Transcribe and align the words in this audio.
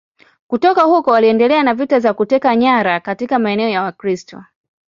Kutoka 0.47 0.81
huko 0.83 1.11
waliendelea 1.11 1.63
na 1.63 1.73
vita 1.73 1.99
za 1.99 2.13
kuteka 2.13 2.55
nyara 2.55 2.99
katika 2.99 3.39
maeneo 3.39 3.69
ya 3.69 3.81
Wakristo. 3.83 4.43